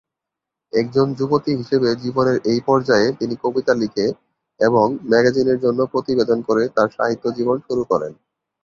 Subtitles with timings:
[0.73, 4.05] একজন যুবতী হিসেবে জীবনের এই পর্যায়ে তিনি কবিতা লিখে
[4.59, 8.11] এবং ম্যাগাজিনের জন্য প্রতিবেদন করে তার সাহিত্য জীবন শুরু করেন।